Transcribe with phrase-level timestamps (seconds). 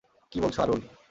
[0.31, 0.81] কি বলছ, আরুল?